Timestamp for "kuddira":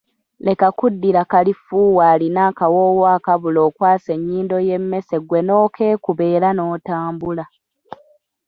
0.77-1.21